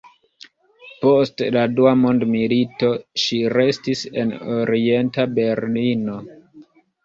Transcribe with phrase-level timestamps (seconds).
[1.03, 2.91] Post la Dua mondmilito
[3.27, 6.21] ŝi restis en Orienta Berlino.